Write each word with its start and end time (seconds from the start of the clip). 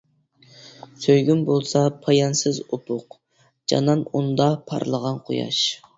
سۆيگۈم 1.03 1.43
بولسا 1.49 1.83
پايانسىز 2.07 2.59
ئۇپۇق، 2.69 3.19
جانان 3.75 4.03
ئۇندا 4.13 4.49
پارلىغان 4.71 5.25
قۇياش. 5.29 5.65